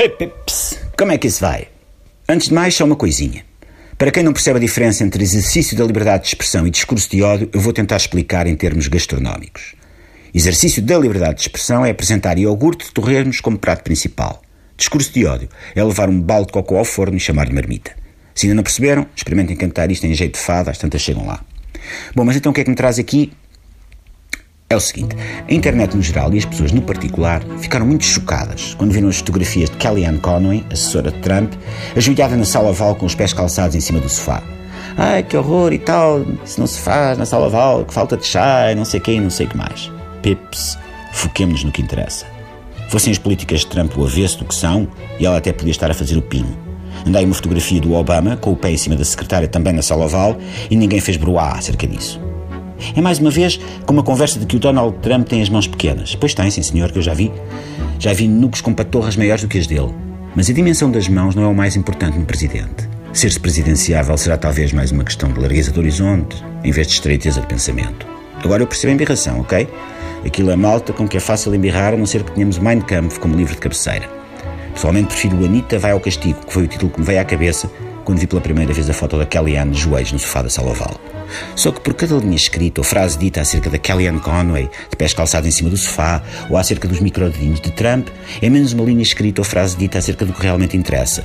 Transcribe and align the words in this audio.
Hey 0.00 0.10
pips, 0.10 0.78
como 0.96 1.10
é 1.10 1.18
que 1.18 1.26
isso 1.26 1.40
vai? 1.40 1.66
Antes 2.28 2.46
de 2.46 2.54
mais, 2.54 2.72
só 2.72 2.84
uma 2.84 2.94
coisinha. 2.94 3.44
Para 3.98 4.12
quem 4.12 4.22
não 4.22 4.32
percebe 4.32 4.58
a 4.58 4.60
diferença 4.60 5.02
entre 5.02 5.24
exercício 5.24 5.76
da 5.76 5.84
liberdade 5.84 6.22
de 6.22 6.28
expressão 6.28 6.64
e 6.64 6.70
discurso 6.70 7.10
de 7.10 7.20
ódio, 7.20 7.50
eu 7.52 7.60
vou 7.60 7.72
tentar 7.72 7.96
explicar 7.96 8.46
em 8.46 8.54
termos 8.54 8.86
gastronómicos. 8.86 9.74
Exercício 10.32 10.80
da 10.80 10.96
liberdade 10.96 11.34
de 11.34 11.40
expressão 11.40 11.84
é 11.84 11.90
apresentar 11.90 12.38
iogurte 12.38 12.84
de 12.86 12.92
torresmos 12.92 13.40
como 13.40 13.58
prato 13.58 13.82
principal. 13.82 14.40
Discurso 14.76 15.12
de 15.12 15.26
ódio 15.26 15.48
é 15.74 15.82
levar 15.82 16.08
um 16.08 16.20
balde 16.20 16.46
de 16.46 16.52
cocô 16.52 16.76
ao 16.76 16.84
forno 16.84 17.16
e 17.16 17.20
chamar-lhe 17.20 17.52
marmita. 17.52 17.90
Se 18.36 18.46
ainda 18.46 18.54
não 18.54 18.62
perceberam, 18.62 19.04
experimentem 19.16 19.56
cantar 19.56 19.90
isto 19.90 20.06
em 20.06 20.14
jeito 20.14 20.34
de 20.34 20.44
fada, 20.44 20.70
às 20.70 20.78
tantas 20.78 21.02
chegam 21.02 21.26
lá. 21.26 21.44
Bom, 22.14 22.24
mas 22.24 22.36
então 22.36 22.52
o 22.52 22.54
que 22.54 22.60
é 22.60 22.64
que 22.64 22.70
me 22.70 22.76
traz 22.76 23.00
aqui? 23.00 23.32
É 24.70 24.76
o 24.76 24.80
seguinte: 24.80 25.16
a 25.48 25.54
internet 25.54 25.96
no 25.96 26.02
geral 26.02 26.32
e 26.34 26.38
as 26.38 26.44
pessoas 26.44 26.72
no 26.72 26.82
particular 26.82 27.42
ficaram 27.58 27.86
muito 27.86 28.04
chocadas 28.04 28.74
quando 28.74 28.92
viram 28.92 29.08
as 29.08 29.16
fotografias 29.16 29.70
de 29.70 29.76
Kellyanne 29.78 30.18
Conway, 30.18 30.62
assessora 30.70 31.10
de 31.10 31.18
Trump, 31.20 31.54
ajoelhada 31.96 32.36
na 32.36 32.44
sala 32.44 32.68
oval 32.68 32.94
com 32.94 33.06
os 33.06 33.14
pés 33.14 33.32
calçados 33.32 33.74
em 33.74 33.80
cima 33.80 33.98
do 33.98 34.10
sofá. 34.10 34.42
Ai, 34.98 35.22
que 35.22 35.38
horror 35.38 35.72
e 35.72 35.78
tal, 35.78 36.22
isso 36.44 36.60
não 36.60 36.66
se 36.66 36.80
faz 36.80 37.16
na 37.16 37.24
sala 37.24 37.46
oval, 37.46 37.82
que 37.86 37.94
falta 37.94 38.14
de 38.14 38.26
chá 38.26 38.70
e 38.70 38.74
não 38.74 38.84
sei 38.84 39.00
quem, 39.00 39.22
não 39.22 39.30
sei 39.30 39.46
o 39.46 39.48
que 39.48 39.56
mais. 39.56 39.90
Pips, 40.20 40.76
foquemos-nos 41.12 41.64
no 41.64 41.72
que 41.72 41.80
interessa. 41.80 42.26
Fossem 42.90 43.10
as 43.10 43.18
políticas 43.18 43.60
de 43.60 43.68
Trump 43.68 43.96
o 43.96 44.04
avesso 44.04 44.40
do 44.40 44.44
que 44.44 44.54
são, 44.54 44.86
e 45.18 45.24
ela 45.24 45.38
até 45.38 45.50
podia 45.50 45.70
estar 45.70 45.90
a 45.90 45.94
fazer 45.94 46.18
o 46.18 46.22
pino. 46.22 46.54
Andai 47.06 47.24
uma 47.24 47.34
fotografia 47.34 47.80
do 47.80 47.94
Obama, 47.94 48.36
com 48.36 48.52
o 48.52 48.56
pé 48.56 48.72
em 48.72 48.76
cima 48.76 48.96
da 48.96 49.04
secretária 49.04 49.48
também 49.48 49.72
na 49.72 49.80
sala 49.80 50.04
oval, 50.04 50.36
e 50.68 50.76
ninguém 50.76 51.00
fez 51.00 51.16
broá 51.16 51.52
acerca 51.52 51.86
disso. 51.86 52.27
É 52.94 53.00
mais 53.00 53.18
uma 53.18 53.30
vez 53.30 53.58
como 53.86 53.98
uma 53.98 54.04
conversa 54.04 54.38
de 54.38 54.46
que 54.46 54.56
o 54.56 54.58
Donald 54.58 54.96
Trump 54.98 55.28
tem 55.28 55.42
as 55.42 55.48
mãos 55.48 55.66
pequenas. 55.66 56.14
Pois 56.14 56.34
tem, 56.34 56.50
sim 56.50 56.62
senhor, 56.62 56.92
que 56.92 56.98
eu 56.98 57.02
já 57.02 57.14
vi. 57.14 57.32
Já 57.98 58.12
vi 58.12 58.28
nucos 58.28 58.60
com 58.60 58.72
patorras 58.72 59.16
maiores 59.16 59.42
do 59.42 59.48
que 59.48 59.58
as 59.58 59.66
dele. 59.66 59.92
Mas 60.34 60.48
a 60.48 60.52
dimensão 60.52 60.90
das 60.90 61.08
mãos 61.08 61.34
não 61.34 61.42
é 61.42 61.46
o 61.46 61.54
mais 61.54 61.76
importante 61.76 62.18
no 62.18 62.24
presidente. 62.24 62.88
Ser-se 63.12 63.40
presidenciável 63.40 64.16
será 64.16 64.36
talvez 64.36 64.72
mais 64.72 64.92
uma 64.92 65.02
questão 65.02 65.32
de 65.32 65.40
largueza 65.40 65.72
de 65.72 65.78
horizonte, 65.78 66.36
em 66.62 66.70
vez 66.70 66.86
de 66.86 66.92
estreiteza 66.94 67.40
de 67.40 67.46
pensamento. 67.46 68.06
Agora 68.44 68.62
eu 68.62 68.66
percebo 68.66 68.92
a 68.92 68.94
embirração, 68.94 69.40
ok? 69.40 69.68
Aquilo 70.24 70.50
é 70.50 70.56
malta 70.56 70.92
com 70.92 71.08
que 71.08 71.16
é 71.16 71.20
fácil 71.20 71.54
embirrar, 71.54 71.94
a 71.94 71.96
não 71.96 72.06
ser 72.06 72.22
que 72.22 72.32
tenhamos 72.32 72.58
Mein 72.58 72.80
Kampf 72.80 73.18
como 73.18 73.36
livro 73.36 73.54
de 73.54 73.60
cabeceira. 73.60 74.08
Pessoalmente 74.72 75.08
prefiro 75.08 75.40
o 75.40 75.44
Anitta 75.44 75.78
vai 75.78 75.90
ao 75.90 76.00
castigo, 76.00 76.38
que 76.46 76.52
foi 76.52 76.64
o 76.64 76.68
título 76.68 76.92
que 76.92 77.00
me 77.00 77.06
veio 77.06 77.20
à 77.20 77.24
cabeça 77.24 77.68
quando 78.04 78.18
vi 78.18 78.26
pela 78.26 78.40
primeira 78.40 78.72
vez 78.72 78.88
a 78.88 78.92
foto 78.92 79.18
da 79.18 79.26
Kellyanne 79.26 79.72
de 79.72 79.80
joelhos 79.80 80.12
no 80.12 80.18
sofá 80.18 80.42
da 80.42 80.48
sala 80.48 80.70
oval. 80.70 81.07
Só 81.54 81.70
que 81.72 81.80
por 81.80 81.94
cada 81.94 82.16
linha 82.16 82.36
escrita 82.36 82.80
ou 82.80 82.84
frase 82.84 83.18
dita 83.18 83.40
acerca 83.40 83.70
da 83.70 83.78
Kellyanne 83.78 84.20
Conway, 84.20 84.70
de 84.90 84.96
pés 84.96 85.14
calçados 85.14 85.48
em 85.48 85.52
cima 85.52 85.70
do 85.70 85.76
sofá, 85.76 86.22
ou 86.48 86.56
acerca 86.56 86.88
dos 86.88 87.00
microdedinhos 87.00 87.60
de 87.60 87.70
Trump, 87.72 88.08
é 88.40 88.48
menos 88.48 88.72
uma 88.72 88.84
linha 88.84 89.02
escrita 89.02 89.40
ou 89.40 89.44
frase 89.44 89.76
dita 89.76 89.98
acerca 89.98 90.24
do 90.24 90.32
que 90.32 90.42
realmente 90.42 90.76
interessa. 90.76 91.24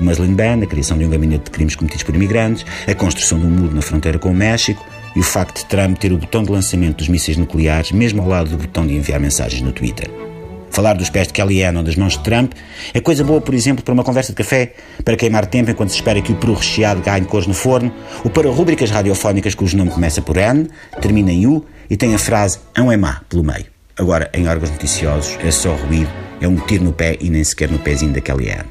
O 0.00 0.04
Muslin 0.04 0.34
Ban, 0.34 0.62
a 0.62 0.66
criação 0.66 0.98
de 0.98 1.04
um 1.04 1.10
gabinete 1.10 1.44
de 1.44 1.50
crimes 1.50 1.74
cometidos 1.74 2.02
por 2.02 2.14
imigrantes, 2.14 2.64
a 2.86 2.94
construção 2.94 3.38
de 3.38 3.46
um 3.46 3.50
muro 3.50 3.74
na 3.74 3.82
fronteira 3.82 4.18
com 4.18 4.30
o 4.30 4.34
México 4.34 4.84
e 5.14 5.20
o 5.20 5.22
facto 5.22 5.58
de 5.58 5.66
Trump 5.66 5.98
ter 5.98 6.12
o 6.12 6.18
botão 6.18 6.44
de 6.44 6.52
lançamento 6.52 6.98
dos 6.98 7.08
mísseis 7.08 7.36
nucleares 7.36 7.92
mesmo 7.92 8.22
ao 8.22 8.28
lado 8.28 8.50
do 8.50 8.58
botão 8.58 8.86
de 8.86 8.94
enviar 8.94 9.20
mensagens 9.20 9.62
no 9.62 9.72
Twitter. 9.72 10.29
Falar 10.70 10.94
dos 10.94 11.10
pés 11.10 11.26
de 11.26 11.32
Kellyanne 11.32 11.78
ou 11.78 11.82
das 11.84 11.96
mãos 11.96 12.12
de 12.12 12.20
Trump 12.20 12.52
é 12.94 13.00
coisa 13.00 13.24
boa, 13.24 13.40
por 13.40 13.54
exemplo, 13.54 13.84
para 13.84 13.92
uma 13.92 14.04
conversa 14.04 14.32
de 14.32 14.36
café, 14.36 14.74
para 15.04 15.16
queimar 15.16 15.46
tempo 15.46 15.70
enquanto 15.70 15.90
se 15.90 15.96
espera 15.96 16.22
que 16.22 16.32
o 16.32 16.36
peru 16.36 16.54
recheado 16.54 17.00
ganhe 17.00 17.26
cores 17.26 17.46
no 17.46 17.54
forno, 17.54 17.92
ou 18.24 18.30
para 18.30 18.48
rubricas 18.48 18.90
radiofónicas 18.90 19.54
cujo 19.54 19.76
nome 19.76 19.90
começa 19.90 20.22
por 20.22 20.36
N, 20.36 20.68
termina 21.00 21.32
em 21.32 21.46
U 21.46 21.64
e 21.88 21.96
tem 21.96 22.14
a 22.14 22.18
frase 22.18 22.58
"ão 22.76 22.90
é 22.90 22.96
má 22.96 23.20
pelo 23.28 23.42
meio. 23.42 23.66
Agora, 23.98 24.30
em 24.32 24.48
órgãos 24.48 24.70
noticiosos, 24.70 25.36
é 25.44 25.50
só 25.50 25.74
ruído, 25.74 26.10
é 26.40 26.48
um 26.48 26.56
tiro 26.56 26.84
no 26.84 26.92
pé 26.92 27.18
e 27.20 27.28
nem 27.28 27.44
sequer 27.44 27.70
no 27.70 27.78
pezinho 27.78 28.12
da 28.12 28.20
Kellyanne. 28.20 28.64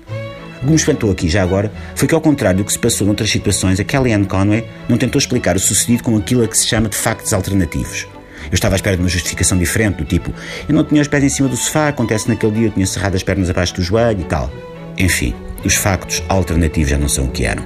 O 0.57 0.65
que 0.65 0.69
me 0.71 0.75
espantou 0.75 1.11
aqui 1.11 1.29
já 1.29 1.43
agora 1.43 1.71
foi 1.95 2.07
que, 2.07 2.15
ao 2.15 2.21
contrário 2.21 2.57
do 2.57 2.65
que 2.65 2.73
se 2.73 2.79
passou 2.79 3.05
noutras 3.05 3.29
situações, 3.29 3.79
a 3.79 3.83
Kellyanne 3.83 4.25
Conway 4.25 4.65
não 4.87 4.97
tentou 4.97 5.19
explicar 5.19 5.55
o 5.55 5.59
sucedido 5.59 6.03
com 6.03 6.17
aquilo 6.17 6.43
a 6.43 6.47
que 6.47 6.57
se 6.57 6.67
chama 6.67 6.89
de 6.89 6.97
factos 6.97 7.33
alternativos. 7.33 8.07
Eu 8.51 8.55
estava 8.55 8.75
à 8.75 8.77
espera 8.77 8.95
de 8.95 9.03
uma 9.03 9.09
justificação 9.09 9.57
diferente, 9.57 9.97
do 9.97 10.05
tipo: 10.05 10.33
eu 10.67 10.75
não 10.75 10.83
tinha 10.83 11.01
os 11.01 11.07
pés 11.07 11.23
em 11.23 11.29
cima 11.29 11.47
do 11.47 11.57
sofá, 11.57 11.87
acontece 11.87 12.27
naquele 12.27 12.51
dia 12.53 12.67
eu 12.67 12.71
tinha 12.71 12.85
cerrado 12.85 13.15
as 13.15 13.23
pernas 13.23 13.49
abaixo 13.49 13.75
do 13.75 13.81
joelho 13.81 14.21
e 14.21 14.25
tal. 14.25 14.51
Enfim, 14.97 15.33
os 15.63 15.75
factos 15.75 16.23
alternativos 16.27 16.89
já 16.89 16.97
não 16.97 17.07
são 17.07 17.25
o 17.25 17.31
que 17.31 17.45
eram. 17.45 17.63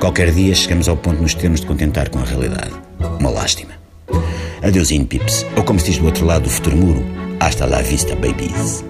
Qualquer 0.00 0.30
dia 0.32 0.54
chegamos 0.54 0.88
ao 0.88 0.96
ponto 0.96 1.16
de 1.16 1.22
nos 1.22 1.34
termos 1.34 1.60
de 1.60 1.66
contentar 1.66 2.08
com 2.10 2.18
a 2.18 2.24
realidade. 2.24 2.72
Uma 3.18 3.30
lástima. 3.30 3.72
Adeusinho, 4.62 5.06
pips. 5.06 5.46
Ou 5.56 5.62
como 5.62 5.78
se 5.78 5.86
diz 5.86 5.98
do 5.98 6.06
outro 6.06 6.26
lado 6.26 6.44
do 6.44 6.50
futuro 6.50 6.76
muro, 6.76 7.04
hasta 7.40 7.66
la 7.66 7.82
vista, 7.82 8.14
babies. 8.16 8.84